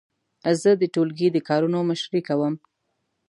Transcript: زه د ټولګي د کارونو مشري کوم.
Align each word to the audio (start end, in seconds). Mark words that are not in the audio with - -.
زه 0.61 0.71
د 0.81 0.83
ټولګي 0.93 1.27
د 1.31 1.37
کارونو 1.49 1.77
مشري 1.89 2.21
کوم. 2.27 2.53